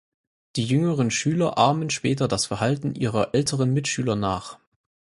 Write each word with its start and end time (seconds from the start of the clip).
Die 0.55 0.63
jüngeren 0.65 1.11
Schüler 1.11 1.59
ahmen 1.59 1.91
später 1.91 2.27
das 2.27 2.47
Verhalten 2.47 2.95
ihrer 2.95 3.35
älteren 3.35 3.71
Mitschüler 3.71 4.15
nach. 4.15 4.57